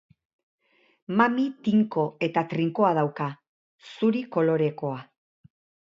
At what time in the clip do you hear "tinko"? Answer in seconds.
1.67-2.07